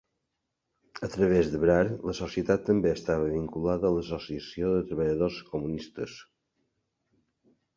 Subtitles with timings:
[1.07, 6.17] A través de Brar, la societat també estava vinculada a l'Associació de Treballadors Comunistes.